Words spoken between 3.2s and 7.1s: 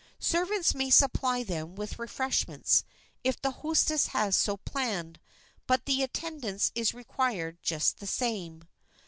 if the hostess has so planned, but the attendance is